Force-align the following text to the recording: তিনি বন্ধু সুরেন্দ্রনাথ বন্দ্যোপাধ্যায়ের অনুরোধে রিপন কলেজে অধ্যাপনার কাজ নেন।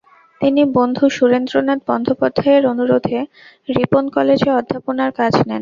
তিনি 0.41 0.61
বন্ধু 0.77 1.03
সুরেন্দ্রনাথ 1.17 1.79
বন্দ্যোপাধ্যায়ের 1.89 2.63
অনুরোধে 2.71 3.19
রিপন 3.69 4.03
কলেজে 4.15 4.49
অধ্যাপনার 4.59 5.11
কাজ 5.19 5.33
নেন। 5.37 5.47